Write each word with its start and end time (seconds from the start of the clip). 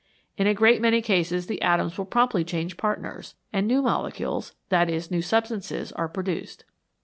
In 0.35 0.47
a 0.47 0.55
great 0.55 0.81
many 0.81 0.99
cases 0.99 1.45
the 1.45 1.61
atoms 1.61 1.95
will 1.95 2.07
promptly 2.07 2.43
change 2.43 2.75
partners, 2.75 3.35
and 3.53 3.67
new 3.67 3.83
molecules 3.83 4.55
that 4.69 4.89
is, 4.89 5.11
new 5.11 5.21
substances 5.21 5.91
are 5.91 6.07
produced. 6.09 6.65